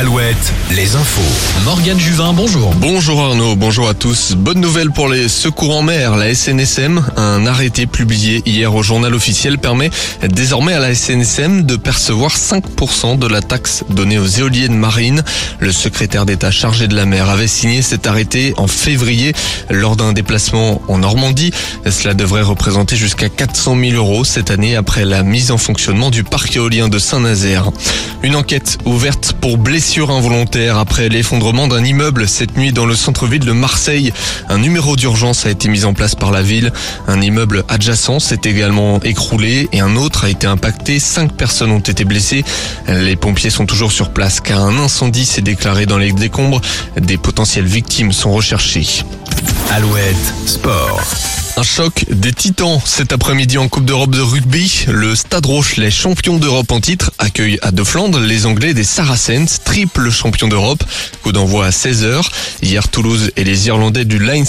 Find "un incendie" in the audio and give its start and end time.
44.60-45.26